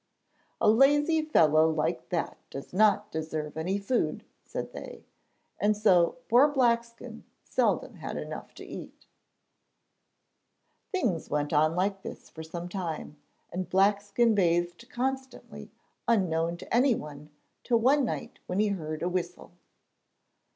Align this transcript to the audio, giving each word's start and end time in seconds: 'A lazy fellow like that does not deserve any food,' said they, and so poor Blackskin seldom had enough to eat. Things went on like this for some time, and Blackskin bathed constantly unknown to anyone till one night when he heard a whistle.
'A 0.59 0.67
lazy 0.67 1.21
fellow 1.21 1.69
like 1.69 2.09
that 2.09 2.35
does 2.49 2.73
not 2.73 3.11
deserve 3.11 3.55
any 3.55 3.77
food,' 3.77 4.23
said 4.43 4.73
they, 4.73 5.05
and 5.59 5.77
so 5.77 6.17
poor 6.27 6.47
Blackskin 6.51 7.21
seldom 7.43 7.93
had 7.97 8.17
enough 8.17 8.51
to 8.55 8.65
eat. 8.65 9.05
Things 10.91 11.29
went 11.29 11.53
on 11.53 11.75
like 11.75 12.01
this 12.01 12.31
for 12.31 12.41
some 12.41 12.67
time, 12.67 13.17
and 13.53 13.69
Blackskin 13.69 14.33
bathed 14.33 14.89
constantly 14.89 15.69
unknown 16.07 16.57
to 16.57 16.75
anyone 16.75 17.29
till 17.63 17.77
one 17.77 18.03
night 18.03 18.39
when 18.47 18.57
he 18.57 18.69
heard 18.69 19.03
a 19.03 19.07
whistle. 19.07 19.51